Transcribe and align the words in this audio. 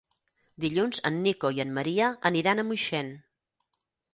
Dilluns 0.63 1.01
en 1.09 1.19
Nico 1.27 1.51
i 1.57 1.63
en 1.65 1.75
Maria 1.81 2.09
aniran 2.31 2.63
a 2.63 2.67
Moixent. 2.71 3.13